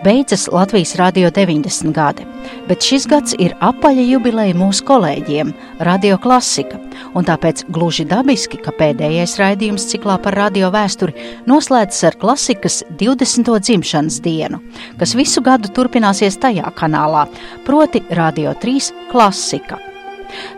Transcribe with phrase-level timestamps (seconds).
[0.00, 2.24] Beidzas Latvijas Rādio 90 gadi,
[2.68, 5.50] bet šis gads ir apaļa jubileja mūsu kolēģiem,
[5.84, 6.78] Radio Klasika,
[7.12, 11.12] un tāpēc gluži dabiski, ka pēdējais raidījums ciklā par radio vēsturi
[11.50, 13.52] noslēdzas ar klasikas 20.
[13.60, 14.62] dzimšanas dienu,
[14.96, 17.26] kas visu gadu turpināsies tajā kanālā,
[17.68, 19.76] proti Radio 3 Klasika.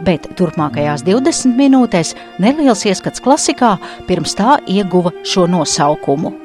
[0.06, 3.74] Bet turpmākajās 20 minūtēs neliels ieskats klasikā
[4.06, 6.36] pirms tā ieguva šo nosaukumu.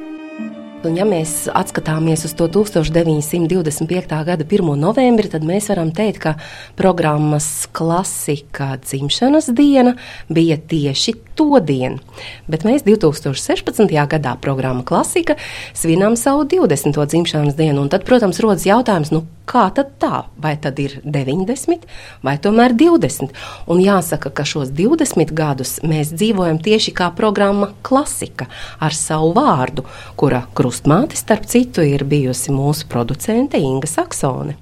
[0.88, 4.14] Un, ja mēs atskatāmies uz to 1925.
[4.30, 4.70] gada 1.
[4.80, 6.34] novembri, tad mēs varam teikt, ka
[6.80, 9.98] programmas klasika dzimšanas diena
[10.32, 12.00] bija tieši to dienu.
[12.48, 13.92] Bet mēs 2016.
[14.10, 15.36] gadā programma klasika
[15.76, 16.96] svinām savu 20.
[16.96, 17.84] dzimšanas dienu.
[17.84, 20.24] Un tad, protams, rodas jautājums, nu, kā tad tā?
[20.42, 21.86] Vai tad ir 90
[22.26, 23.36] vai tomēr 20?
[23.70, 29.86] Un jāsaka, ka šos 20 gadus mēs dzīvojam tieši kā programma klasika ar savu vārdu,
[30.18, 30.44] kura
[30.78, 34.58] krustmāte, starp citu, ir bijusi mūsu producente Inga Saksone.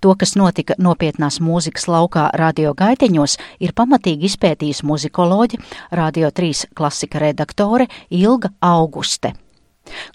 [0.00, 5.58] To, kas notika nopietnās mūzikas laukā radio gaiteņos, ir pamatīgi izpētījusi muzikoloģe,
[5.90, 9.32] Radio 3 klasika redaktore Ilga Auguste.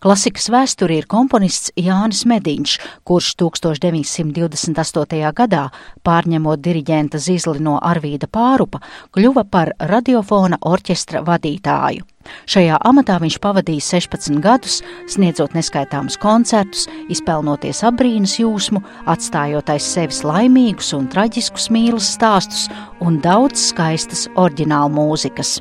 [0.02, 2.76] Klasikas vēsturī ir komponists Jānis Mediņš,
[3.08, 5.32] kurš 1928.
[5.36, 5.66] gadā,
[6.08, 8.82] pārņemot diriģenta zizli no Arvīda Pārupa,
[9.16, 12.08] kļuva par radiofona orķestra vadītāju.
[12.50, 20.22] Šajā amatā viņš pavadīja 16 gadus, sniedzot neskaitāmus koncertus, izpelnoties apbrīnas jūsmu, atstājot aiz sevis
[20.28, 22.68] laimīgus un traģiskus mīlas stāstus
[23.02, 25.58] un daudz skaistas oriģinālu mūzikas.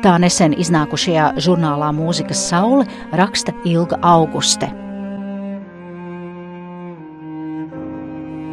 [0.00, 4.70] Tā nesen iznākušajā žurnālā Mūzikas saule raksta Ilga Auguste.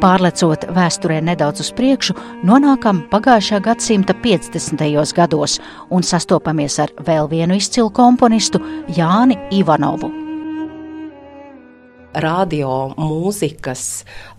[0.04, 4.86] Pārlecot vēsturē nedaudz uz priekšu, nonākam pagājušā gadsimta 50.
[5.16, 5.58] gados
[5.90, 8.62] un sastopamies ar vēl vienu izcilu komponistu
[9.00, 10.27] Jāni Ivanovu
[12.22, 13.84] radio mūzikas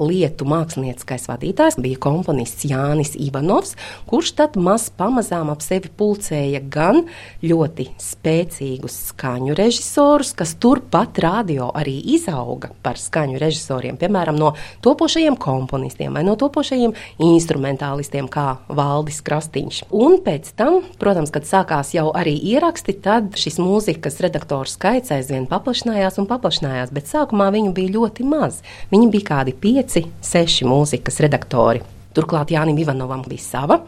[0.01, 3.77] lietu mākslinieckais vadītājs bija komponists Jānis Ivanovs,
[4.09, 7.05] kurš tad maz pamazām ap sevi pulcēja gan
[7.45, 14.53] ļoti spēcīgus skaņu režisorus, kas turpat radio arī izauga par skaņu režisoriem, piemēram, no
[14.85, 16.95] topošajiem komponistiem vai no topošajiem
[17.29, 19.85] instrumentālistiem, kā Valdis Krastīņš.
[19.95, 25.47] Un pēc tam, protams, kad sākās jau arī ieraksti, tad šis mūzikas redaktoru skaits aizvien
[25.51, 28.63] paplašinājās un paplašinājās, bet sākumā viņu bija ļoti maz.
[28.93, 31.83] Viņi bija kādi pieci, seši mūzikas redaktori.
[32.17, 33.83] Turklāt Jānis Ivanovam bija sava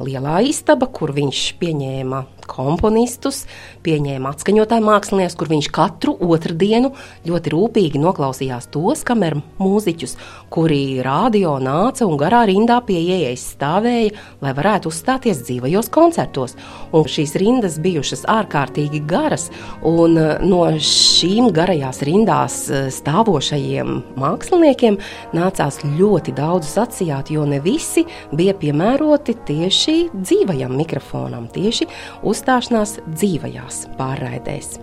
[0.00, 2.20] lielā istaba, kur viņš pieņēma
[2.50, 3.44] komponistus,
[3.86, 6.92] pieņēma atskaņotāju mākslinieks, kur viņš katru otrdienu
[7.28, 10.16] ļoti rūpīgi noklausījās tos kameru mūziķus,
[10.50, 16.56] kuri radio nāca un garā rindā pie ieejas stāvēja, lai varētu uzstāties dzīvajos koncertos.
[16.96, 19.48] Un šīs rindas bijušas ārkārtīgi garas,
[19.86, 24.98] un eh, no šīm garajās rindās eh, stāvošajiem māksliniekiem
[25.36, 28.04] nācās ļoti daudz sacījāt, jo ne visi
[28.36, 31.88] bija piemēroti tieši dzīvajam mikrofonam, tieši
[32.26, 34.78] uz uzstāšanās dzīvajās pārraidēs.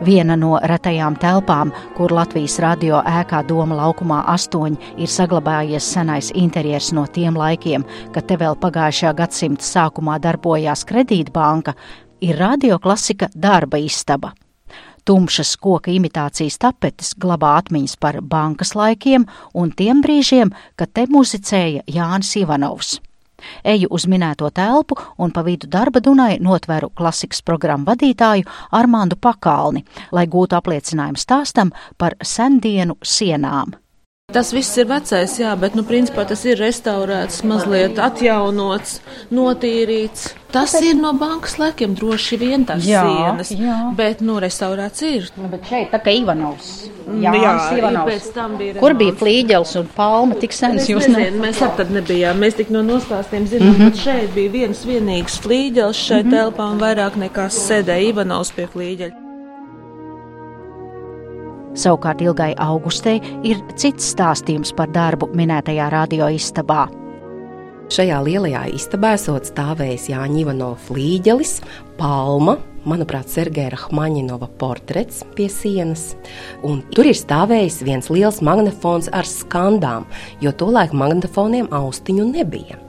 [0.00, 6.90] Viena no retajām telpām, kur Latvijas radio ēkā Doma laukumā astoņi ir saglabājies senais interjers
[6.96, 11.76] no tiem laikiem, kad te vēl pagājušajā gadsimta sākumā darbojās kredītbanka,
[12.24, 14.32] ir radioklasika darba istaba.
[15.04, 21.82] Tumšas koka imitācijas tapetes glabā atmiņas par bankas laikiem un tiem brīžiem, kad te muzicēja
[21.90, 23.00] Jānis Ivanovs.
[23.64, 29.84] Eju uz minēto telpu un pa vidu darba dunai notveru klasikas programmu vadītāju Armāndu Pakalni,
[30.12, 33.81] lai gūtu apliecinājumu stāstam par sendienu sienām.
[34.32, 40.30] Tas viss ir vecais, jā, bet, nu, principā tas ir restaurēts, mazliet atjaunots, notīrīts.
[40.52, 43.76] Tas ir no bankas laikiem droši vien tās Jā, sienas, jā.
[43.96, 45.28] bet, nu, restaurēts ir.
[45.36, 46.70] Nu, bet šeit tā kā Ivanovs.
[47.20, 48.12] Jā, Jānis ir Ivanovs.
[48.12, 50.84] pēc tam bija Kur bija flīģels un palma tik sens?
[50.84, 52.40] Es Jūs nezinu, mēs ap tad nebijām.
[52.40, 53.96] Mēs tik no nostāstiem zinām, mm -hmm.
[53.96, 56.38] ka šeit bija viens vienīgs flīģels šai mm -hmm.
[56.38, 59.21] telpā un vairāk nekā sēdēja Ivanovs pie flīģeļa.
[61.72, 66.84] Savukārt ilgai augustei ir cits stāstījums par darbu minētajā radioistabā.
[67.92, 71.58] Šajā lielajā istabā esot stāvējis Jāņa Ivanova flīģelis,
[71.98, 72.54] palma,
[72.88, 76.12] manuprāt, Sergeja Rahmaņinova portrets pie sienas.
[76.64, 80.08] Un tur ir stāvējis viens liels magnetofons ar skandām,
[80.40, 82.80] jo tolaik magnetofoniem austiņu nebija.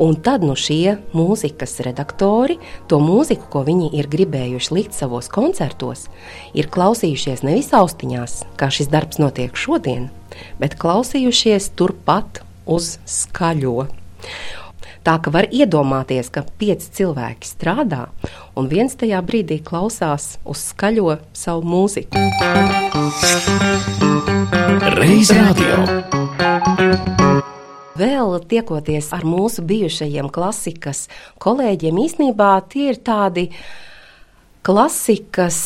[0.00, 2.58] Un tad nu šie mūzikas redaktori
[2.88, 6.06] to mūziku, ko viņi ir gribējuši likt savos koncertos,
[6.56, 10.08] ir klausījušies nevis austiņās, kā šis darbs notiek šodien,
[10.62, 13.90] bet klausījušies turpat uz skaļo.
[15.00, 18.02] Tā ka var iedomāties, ka pieci cilvēki strādā,
[18.52, 22.20] un viens tajā brīdī klausās uz skaļo savu mūziku.
[25.00, 25.80] Reiz radio.
[27.98, 31.08] Vēl tiekoties ar mūsu bijušajiem klasikas
[31.42, 33.48] kolēģiem, īsnībā tie ir tādi
[34.62, 35.58] klasikas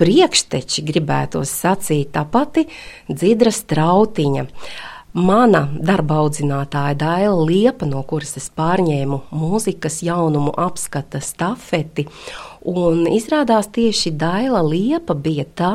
[0.00, 2.66] priekšteči, gribētos sacīt, tā pati
[3.06, 4.48] Dzidra Strautiņa.
[5.14, 12.08] Mana darba audzinātāja Daila Liepa, no kuras es pārņēmu mūzikas jaunumu apskata stafeti,
[12.66, 15.74] un izrādās tieši Daila Liepa bija tā,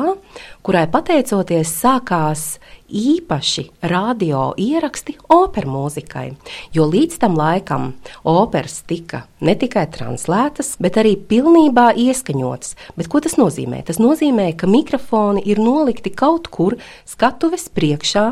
[0.60, 2.58] kurai pateicoties sākās
[2.90, 6.26] īpaši radio ieraksti operas mūzikai,
[6.74, 7.92] jo līdz tam laikam
[8.26, 12.76] operas tika ne tikai translētas, bet arī pilnībā ieskaņotas.
[12.98, 13.82] Bet ko tas nozīmē?
[13.88, 16.76] Tas nozīmē, ka mikrofoni ir nolikti kaut kur
[17.08, 18.26] skatuves priekšā.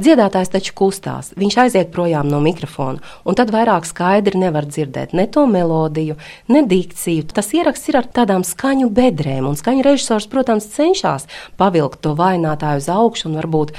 [0.00, 5.26] Dziedātājs taču kustās, viņš aiziet projām no mikrofona, un tad vairāk skaidri nevar dzirdēt ne
[5.28, 6.16] to melodiju,
[6.48, 7.26] ne dikciju.
[7.36, 11.26] Tas ieraksts ir ar tādām skaņu bedrēm, un skaņu režisors, protams, cenšas
[11.60, 13.74] pavilkt to vainātāju uz augšu un varbūt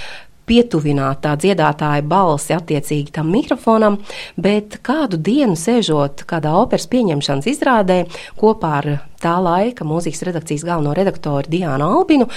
[0.48, 4.00] pietuvināt tā dziedātāja balsi attiecīgi tam mikrofonam,
[4.40, 8.00] bet kādu dienu sēžot kādā operas pieņemšanas izrādē
[8.40, 8.90] kopā ar
[9.22, 12.30] tā laika mūzikas redakcijas galveno redaktoru Diānu Albinu,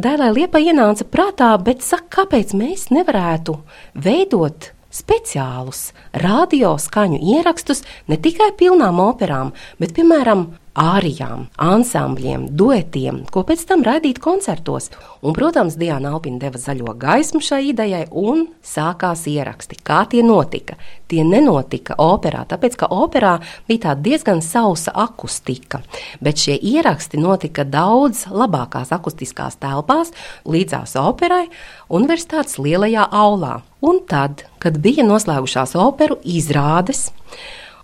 [0.00, 3.58] Dēlai Liepa ienāca prātā, bet saka, kāpēc mēs nevarētu
[3.94, 7.82] veidot speciālus radio skaņu ierakstus
[8.12, 14.88] ne tikai pilnām operām, bet, piemēram, ārijām, ansambļiem, duetiem, ko pēc tam raidīt koncertos.
[15.22, 19.78] Un, protams, Diana Alpina deva zaļo gaismu šai idejai un sākās ieraksti.
[19.84, 20.78] Kā tie notika?
[21.12, 23.36] Tie nenotika operā, tāpēc, ka operā
[23.68, 25.82] bija diezgan sausa akustika,
[26.24, 30.14] bet šie ieraksti notika daudz labākās akustiskās telpās
[30.48, 31.44] līdzās operai
[31.92, 33.60] universitātes lielajā aulā.
[33.82, 37.10] Un tad, kad bija noslēgušās operu izrādes,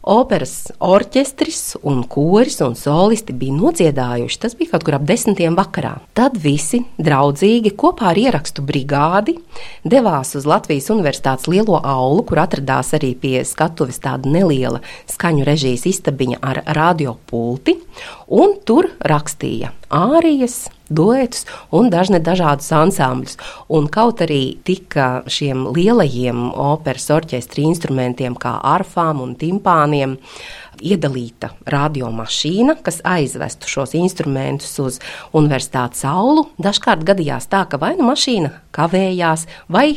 [0.08, 4.38] Operas orķestris un koris un solisti bija nodziedājuši.
[4.40, 5.98] Tas bija kaut kur ap desmitiem vakarā.
[6.16, 9.34] Tad visi draudzīgi kopā ar ierakstu brigādi
[9.84, 14.80] devās uz Latvijas Universitātes lielo aulu, kur atradās arī pie skatuves tāda neliela
[15.12, 17.76] skaņu režijas istabiņa ar radiopulti,
[18.32, 23.38] un tur rakstīja ārijas, duetus un dažne dažādus ansambļus.
[23.74, 30.18] Un kaut arī tika šiem lielajiem operas orķestra instrumentiem, kā arfām un timpāniem,
[30.78, 35.00] iedalīta radiomašīna, kas aizvestu šos instrumentus uz
[35.34, 36.46] universitātes aulu.
[36.62, 39.88] Dažkārt gadījās tā, ka vai nu mašīna kavējās, vai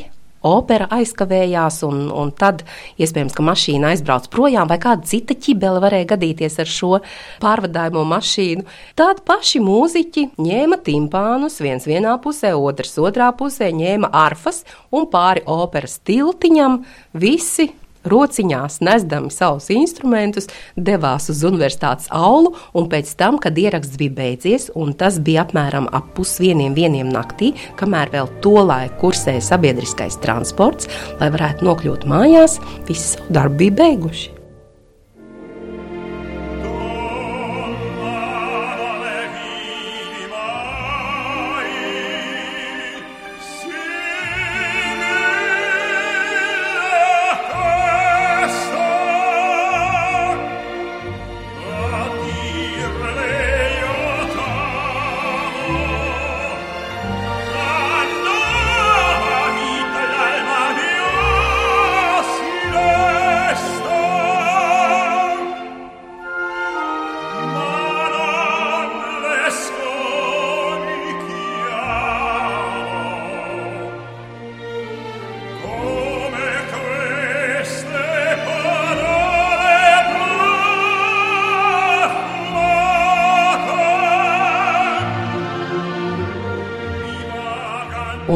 [0.48, 2.64] opera aizkavējās, un, un tad
[3.02, 6.94] iespējams, ka mašīna aizbrauc projām, vai kāda cita ķibele varēja gadīties ar šo
[7.44, 8.66] pārvadājumu mašīnu.
[9.00, 15.46] Tad paši mūziķi ņēma timpānus, viens vienā pusē, otrs otrā pusē, ņēma arfas un pāri
[15.50, 16.82] operas tiltiņam
[17.18, 17.72] visi
[18.10, 24.70] rociņās nesdami savus instrumentus, devās uz universitātes aulu, un pēc tam, kad ieraksts bija beidzies,
[24.76, 30.90] un tas bija apmēram ap pusdieniem, vieniem naktī, kamēr vēl to laiku kursēja sabiedriskais transports,
[31.22, 34.41] lai varētu nokļūt mājās, visi savu darbu bija beiguši.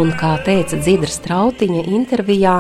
[0.06, 2.60] Un kā teica Dzidra Strautiņa intervijā,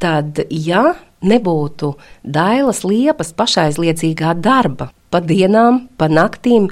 [0.00, 1.90] tad, ja nebūtu
[2.24, 6.70] Dailas liepas pašaizliedzīgā darba, pa dienām, pa naktīm,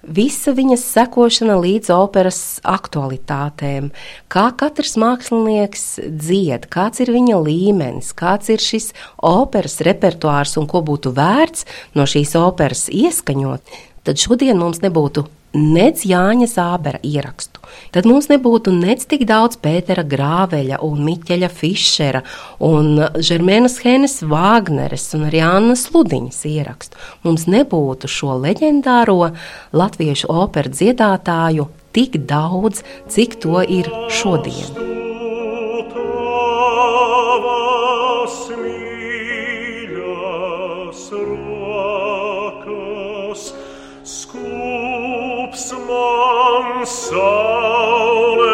[0.00, 3.90] visa viņas sekošana līdz operas aktualitātēm,
[4.32, 10.80] kā katrs mākslinieks dzied, kāds ir viņa līmenis, kāds ir šis operas repertuārs un ko
[10.88, 11.68] būtu vērts
[11.98, 13.76] no šīs operas ieskaņot,
[14.08, 17.62] tad šodien mums nebūtu nec Jāņa Zābera ierakstu,
[17.94, 22.22] tad mums nebūtu nec tik daudz Pētera Grāveļa un Miķeļa Fišera
[22.66, 27.00] un Žermēnas Henes Vāgneres un arī Annas Ludiņas ierakstu.
[27.26, 29.32] Mums nebūtu šo leģendāro
[29.76, 35.05] latviešu operu dziedātāju tik daudz, cik to ir šodien.
[46.84, 48.45] Saul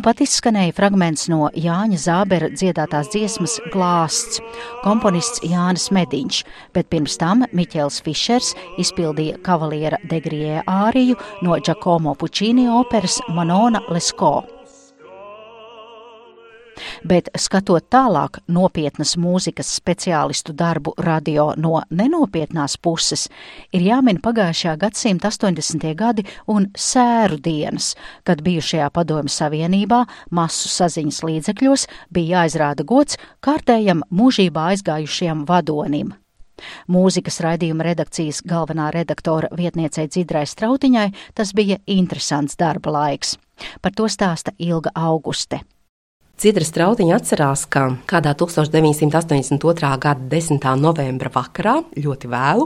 [0.00, 4.38] Nu pat izskanēja fragments no Jāņa Zābera dziedātās dziesmas Glāsts,
[4.80, 6.38] komponists Jānis Mediņš,
[6.72, 14.32] bet pirms tam Miķels Fišers izpildīja kavaliera Degrie āriju no Giacomo Puccini operas Manona Lesko.
[17.10, 23.24] Bet skatot tālāk nopietnas mūzikas speciālistu darbu radio no nenopietnās puses,
[23.74, 25.88] ir jāmin pagājušā gadsimta 80.
[25.98, 34.04] gadi un sēru dienas, kad bijušajā padomju savienībā masu saziņas līdzekļos bija jāizrāda gods kārtējam
[34.14, 36.14] mūžībā aizgājušajam vadonim.
[36.86, 43.34] Mūzikas raidījuma redakcijas galvenā redaktora vietniecei Dzidrai Strautiņai tas bija interesants darba laiks.
[43.82, 45.64] Par to stāsta Ilga Auguste.
[46.40, 49.88] Cidra Strautiņa atcerās, ka kādā 1982.
[50.00, 50.62] gada 10.
[50.80, 52.64] novembra vakarā, ļoti vēlu,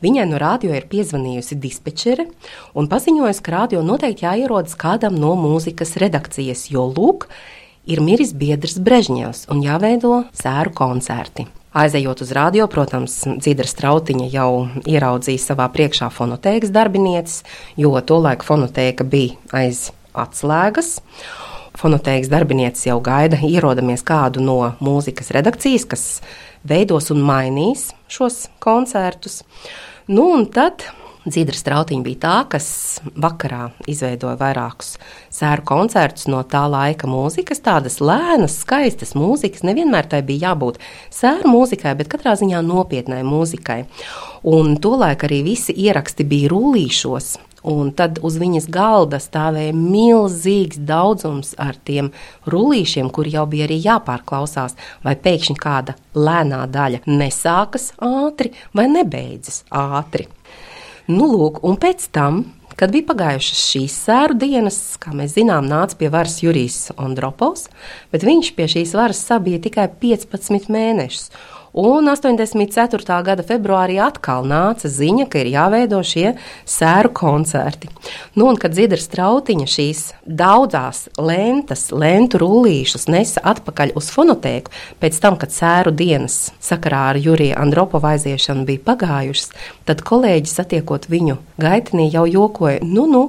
[0.00, 2.24] viņai no radio ir piezvanījusi dispečere
[2.72, 7.28] un paziņojusi, ka radio noteikti jāierodas kādam no mūzikas redakcijas, jo lūk,
[7.84, 11.44] ir miris biedrs Brežņevs un jāveido sēru koncerti.
[11.76, 14.50] Aizejot uz radio, protams, Dzīdra Strautiņa jau
[14.88, 17.44] ieraudzīja savā priekšā fonotēkas darbinieces,
[17.76, 20.96] jo tolaik fonotēka bija aiz atslēgas.
[21.80, 26.02] Fonotēkas darbinieces jau gaida, ierodamies kādu no mūzikas redakcijas, kas
[26.68, 29.40] veidos un mainīs šos koncertus.
[30.10, 30.84] Nu, un tad
[31.20, 32.66] Dzīdra Strautiņa bija tā, kas
[33.12, 34.94] vakarā izveidoja vairākus
[35.32, 39.60] sēru koncertus no tā laika mūzikas, tādas lēnas, skaistas mūzikas.
[39.68, 40.80] Nevienmēr tai bija jābūt
[41.12, 43.82] sēru mūzikai, bet katrā ziņā nopietnai mūzikai.
[44.48, 47.34] Un tolaik arī visi ieraksti bija rullīšos.
[47.68, 52.08] Un tad uz viņas galda stāvēja milzīgs daudzums ar tiem
[52.48, 59.64] rullīšiem, kur jau bija arī jāpārklausās, vai pēkšņi kāda lēnā daļa nesākas ātri vai nebeidzas
[59.68, 60.28] ātri.
[61.10, 62.44] Nu, lūk, un pēc tam,
[62.80, 67.66] kad bija pagājušas šīs sēru dienas, kā mēs zinām, nāca pie varas Jurijs Andropovs,
[68.12, 71.28] bet viņš pie šīs varas sabija tikai 15 mēnešus.
[71.70, 73.20] Un 84.
[73.22, 76.32] gada februārī atkal nāca ziņa, ka ir jāveido šie
[76.66, 77.86] sēru koncerti.
[78.34, 85.20] Nu, un kad Zidra Strautiņa šīs daudzās lentas, lentu rullīšus nesa atpakaļ uz fonotēku, pēc
[85.22, 89.54] tam, kad sēru dienas sakarā ar Juriju Andropovu aiziešanu bija pagājušas,
[89.86, 93.24] tad kolēģi satiekot viņu gaitenī jau jokoja, nu, nu,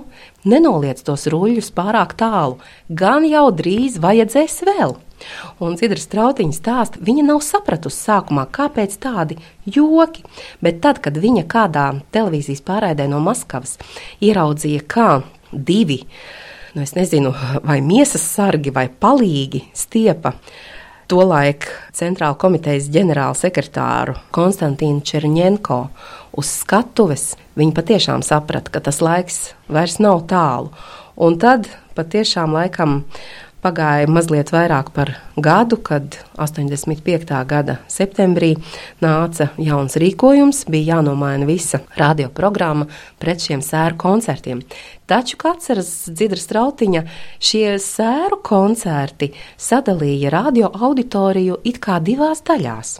[0.50, 2.57] nenoliec tos ruļļus pārāk tālu,
[2.89, 4.98] gan jau drīz vajadzēs vēl.
[5.62, 10.25] Un Zidra Strautiņa stāsta, viņa nav sapratusi sākumā, kāpēc tādi joki,
[10.63, 13.78] bet tad, kad viņa kādā televīzijas pārraidē no Maskavas
[14.24, 15.10] ieraudzīja, kā
[15.51, 16.01] divi,
[16.75, 17.34] nu es nezinu,
[17.68, 20.36] vai miesas sargi vai palīgi stiepa
[21.12, 25.84] tolaik centrāla komitejas ģenerāla sekretāru Konstantīnu Černienko
[26.40, 30.72] uz skatuves, viņi patiešām saprata, ka tas laiks vairs nav tālu.
[31.20, 33.01] Un tad patiešām laikam
[33.62, 37.36] Pagāja mazliet vairāk par gadu, kad 85.
[37.46, 38.56] gada septembrī
[39.06, 42.88] nāca jauns rīkojums, bija jānomaina visa radioprogramma
[43.22, 44.63] pret šiem sēru koncertiem.
[45.06, 47.06] Taču, kā atceras Dzidra Strautiņa,
[47.38, 49.30] šie sēru koncerti
[49.62, 52.98] sadalīja radio auditoriju it kā divās daļās.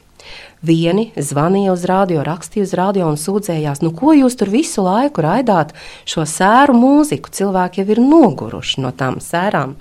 [0.62, 5.24] Vieni zvanīja uz radio, rakstīja uz radio un sūdzējās, nu ko jūs tur visu laiku
[5.26, 5.74] raidāt
[6.06, 7.34] šo sēru mūziku.
[7.34, 9.74] Cilvēki jau ir noguruši no tām sērām.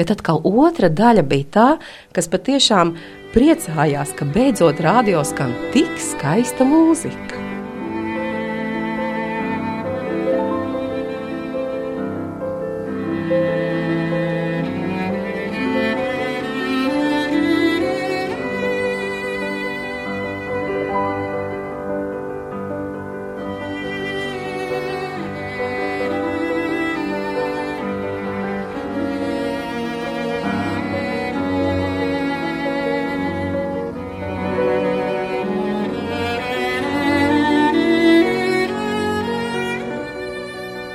[0.00, 1.68] Bet atkal otra daļa bija tā,
[2.16, 2.96] kas patiešām
[3.36, 7.51] priecājās, ka beidzot radio skan tik skaista mūzika.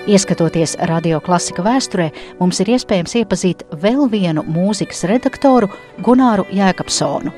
[0.07, 2.05] Ieskatoties radio klasika vēsturē,
[2.39, 5.67] mums ir iespējams iepazīt vēl vienu mūzikas redaktoru
[5.99, 7.33] Gunāru Jēkabsonu.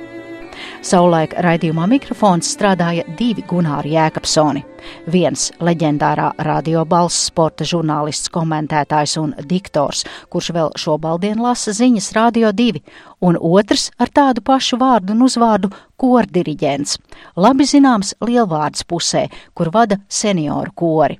[0.85, 4.61] Savulaik raidījumā mikrofons strādāja divi Gunāri Jēkabsoni.
[5.09, 12.51] Viens leģendārā radio balss sporta žurnālists, komentētājs un diktors, kurš vēl šobaldien lasa ziņas Radio
[12.53, 12.83] 2,
[13.25, 16.99] un otrs ar tādu pašu vārdu un uzvārdu kordiriģents,
[17.33, 19.25] labi zināms lielvārds pusē,
[19.57, 21.17] kur vada senioru kori.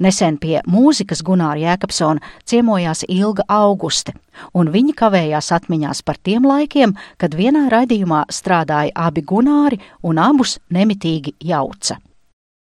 [0.00, 4.14] Nesen pie mūzikas Gunāra Jēkabsona ciemojās Ilga Auguste,
[4.54, 10.58] un viņa kavējās atmiņās par tiem laikiem, kad vienā raidījumā strādāja abi Gunāri un abus
[10.70, 12.00] nemitīgi jauca.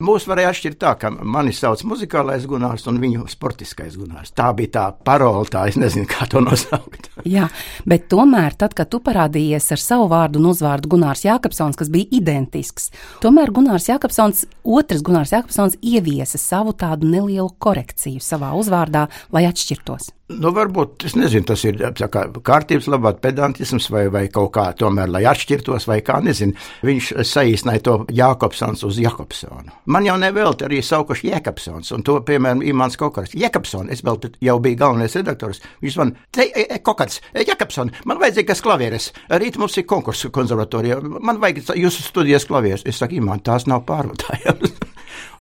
[0.00, 4.30] Mūs varēja atšķirt tā, ka mani sauc muzikālais gunārs un viņu sportiskais gunārs.
[4.32, 7.10] Tā bija tā parola, tā es nezinu, kā to nosaukt.
[7.34, 7.50] Jā,
[7.84, 12.08] bet tomēr, tad, kad tu parādījies ar savu vārdu un uzvārdu Gunārs Jākapsons, kas bija
[12.16, 12.88] identisks,
[13.20, 19.04] tomēr Gunārs Jākapsons, otrs Gunārs Jākapsons ieviesa savu tādu nelielu korekciju savā uzvārdā,
[19.36, 20.14] lai atšķirtos.
[20.30, 25.24] Nu, varbūt nezinu, tas ir kā, kārtības labāk, pedantisms vai, vai kaut kā tomēr, lai
[25.30, 26.54] atšķirtos, vai kā nezinu.
[26.86, 29.74] Viņš saīsināja to Jākopsons uz Jakobsonu.
[29.90, 33.34] Man jau nevelti arī saukuši Jēkabsons, un to, piemēram, Imants Kokars.
[33.38, 35.62] Jēkabsons, es vēl jau biju galvenais redaktors.
[35.82, 39.10] Viņš man, te, e, e, Kokars, e, Jēkabsons, man vajadzīgas klavieres.
[39.42, 41.00] Rīt mums ir konkursu konservatorijā.
[41.02, 42.86] Man vajag jūsu studijas klavieres.
[42.86, 44.78] Es saku, Imants, tās nav pārvadājamas.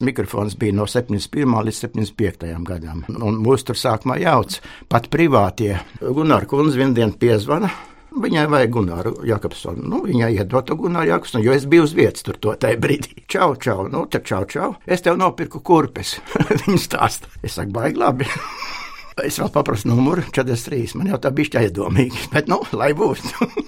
[0.04, 1.56] Mikrofons bija no 71.
[1.68, 2.52] līdz 75.
[2.68, 3.06] gadam.
[3.14, 4.60] Un mūs tur sākumā jauc
[4.92, 5.78] pat privātie.
[6.02, 7.72] Gunārs Kunze vienu dienu piezvana.
[8.14, 9.88] Viņai vajag Gunāru Jakobsonu.
[9.90, 13.24] Nu, viņai iedod to Gunāru Jakobsonu, jo es biju uz vietas tur tajā brīdī.
[13.26, 14.76] Čau, čau, nu, te čau, čau.
[14.86, 16.20] Es tev nopirku kurpes.
[16.66, 17.34] Viņa stāsta.
[17.42, 18.30] Es saku, baigi labi.
[19.22, 20.96] Es vēl paprasu numuru 43.
[20.98, 23.22] Man jau tā bija aizdomīgi, bet, nu, lai būs.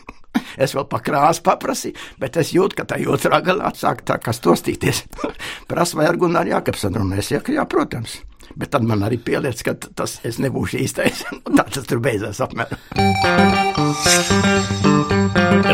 [0.64, 5.06] es vēl pakrāsu paprasīju, bet es jūtu, ka tā otrā galā sāk tā kā stostīties.
[5.70, 7.34] Prasa, vai ar Gunāru Jākapsonu runājas?
[7.36, 8.22] Jā, jā, protams.
[8.56, 11.26] Bet tad man arī pieliec, ka tas es nebūšu īstais.
[11.28, 12.80] tā tas tur beidzās apmēram.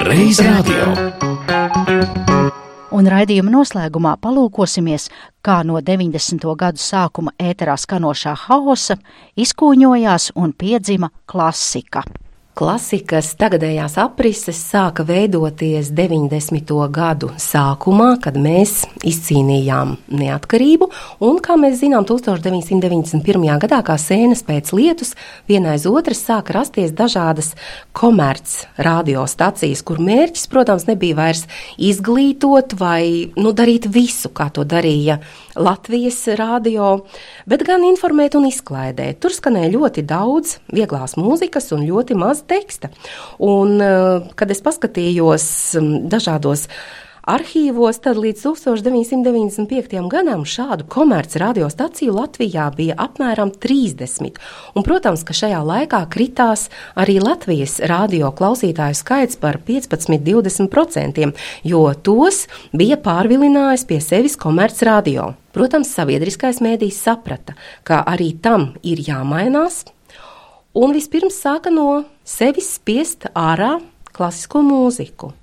[0.07, 0.89] Reiz radio.
[2.91, 5.05] Un raidījuma noslēgumā palūkosimies,
[5.39, 6.43] kā no 90.
[6.59, 8.97] gadu sākuma ēterā skanošā haosa
[9.39, 12.03] izkūņojās un piedzima klasika.
[12.51, 16.73] Klasikas tagadējās aprises sāka veidoties 90.
[16.91, 20.89] gadu sākumā, kad mēs izcīnījām neatkarību,
[21.23, 23.47] un, kā mēs zinām, 1991.
[23.63, 25.13] gadā, kā sēnes pēc lietus,
[25.47, 27.53] viena aiz otras sāka rasties dažādas
[27.95, 31.45] komerc radiostacijas, kur mērķis, protams, nebija vairs
[31.79, 35.21] izglītot vai nu, darīt visu, kā to darīja
[35.55, 37.01] Latvijas radio,
[37.49, 39.19] bet gan informēt un izklaidēt.
[39.23, 42.91] Tur skanēja ļoti daudz vieglās mūzikas un ļoti maz teksta.
[43.39, 45.47] Un, eh, kad es paskatījos
[45.79, 46.67] mm, dažādos
[47.31, 50.01] arhīvos, tad līdz 1995.
[50.11, 54.39] gadam šādu komerci radiostaciju Latvijā bija apmēram 30.
[54.75, 56.67] Un, protams, ka šajā laikā kritās
[56.99, 61.31] arī Latvijas radio klausītāju skaits par 15-20%,
[61.71, 65.31] jo tos bija pārvilinājis pie sevis komerci radio.
[65.55, 69.83] Protams, sabiedriskais mēdījis saprata, ka arī tam ir jāmainās,
[70.75, 73.77] un vispirms sāka no sevis spiest ārā
[74.11, 75.35] klasisko mūziku.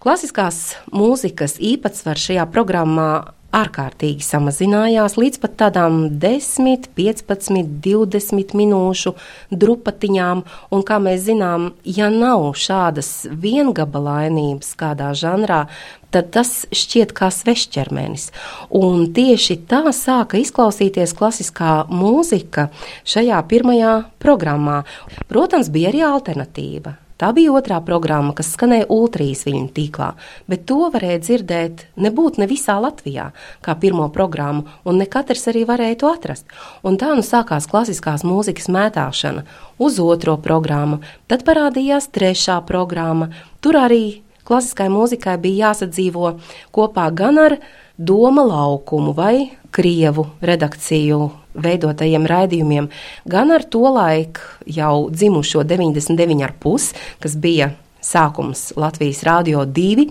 [0.00, 9.12] Klasiskās mūzikas īpatsvars šajā programmā ārkārtīgi samazinājās līdz pat tādām 10, 15, 20 minūšu
[9.52, 10.40] drupatiņām.
[10.72, 13.10] Un, kā mēs zinām, ja nav šādas
[13.44, 15.66] viengabalainības kādā žanrā,
[16.08, 18.30] tad tas šķiet kā svešķermenis.
[18.72, 22.70] Un tieši tā sāka izklausīties klasiskā mūzika
[23.04, 24.80] šajā pirmajā programmā.
[25.28, 26.96] Protams, bija arī alternatīva.
[27.20, 30.14] Tā bija otrā programma, kas skanēja ultrijas viņu tīklā,
[30.48, 33.26] bet to varēja dzirdēt nebūt ne visā Latvijā,
[33.60, 36.48] kā pirmo programmu, un ne katrs arī varēja to atrast.
[36.80, 39.44] Un tā nu sākās klasiskās mūzikas mētāšana
[39.76, 43.28] uz otro programmu, tad parādījās trešā programma.
[43.60, 44.04] Tur arī
[44.48, 46.32] klasiskajai mūzikai bija jāsadzīvo
[46.72, 47.58] kopā gan ar
[48.00, 51.18] Doma laukumu vai Krievu redakciju
[51.60, 52.86] veidotajiem raidījumiem,
[53.28, 60.08] gan ar to laiku jau dzimušo 99,5, kas bija sākums Latvijas Rādio 2.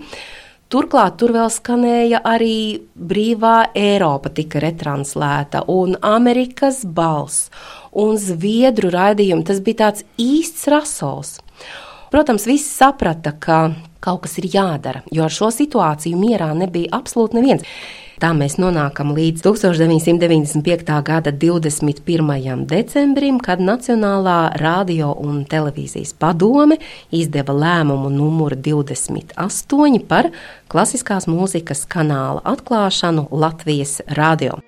[0.70, 7.50] Turklāt tur vēl skanēja arī brīvā Eiropa, tika retranslēta, un Amerikas balss,
[7.90, 9.48] un Zviedru raidījumi.
[9.50, 11.40] Tas bija tāds īsts rasols.
[12.14, 13.64] Protams, visi saprata, ka
[14.00, 17.66] kaut kas ir jādara, jo ar šo situāciju mierā nebija absolūti neviens.
[18.20, 20.90] Tā mēs nonākam līdz 1995.
[21.06, 22.66] gada 21.
[22.68, 26.76] decembrim, kad Nacionālā radio un televīzijas padome
[27.16, 30.28] izdeva lēmumu numuru 28 par
[30.68, 34.60] klasiskās mūzikas kanāla atklāšanu Latvijas radio.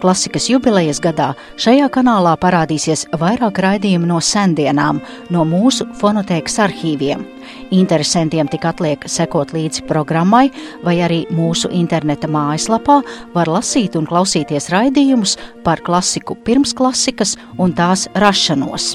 [0.00, 1.30] Klasikas jubilejas gadā
[1.60, 5.00] šajā kanālā parādīsies vairāk raidījumu no sendienām,
[5.32, 7.24] no mūsu fonotēkas arhīviem.
[7.72, 10.50] Interesantiem tik atliek sekot līdzi programmai,
[10.84, 13.00] vai arī mūsu interneta mājaslapā
[13.34, 18.94] var lasīt un klausīties raidījumus par klasiku pirms klasikas un tās rašanos.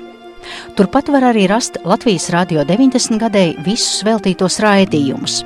[0.77, 5.41] Turpat var arī rast Latvijas Rādio 90 gadēji visus veltītos raidījumus.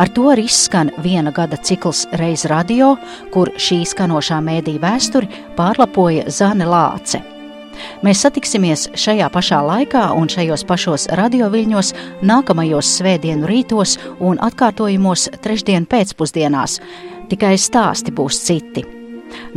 [0.00, 2.94] Ar to arī izskan viena gada cikls Reiz radio,
[3.34, 7.22] kur šī skanošā mēdī vēsturi pārlapoja Zane Lāce.
[8.04, 11.92] Mēs satiksimies šajā pašā laikā un šajos pašos radioviļņos
[12.28, 16.80] nākamajos svētdienu rītos un atkārtojumos trešdien pēcpusdienās.
[17.30, 18.99] Tikai stāsti būs citi.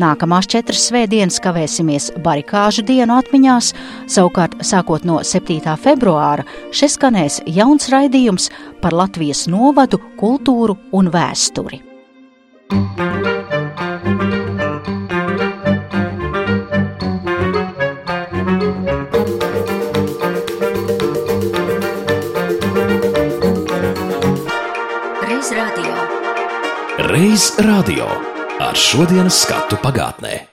[0.02, 3.72] Nākamās četras svētdienas kavēsimies barikāžu dienu atmiņās,
[4.10, 5.76] savukārt sākot no 7.
[5.84, 8.50] februāra šeit skanēs jauns raidījums
[8.82, 11.82] par Latvijas novadu, kultūru un vēsturi.
[25.24, 25.98] Reiz radio.
[27.14, 28.33] Reiz radio
[28.74, 30.53] ar šodienas skatu pagātnē.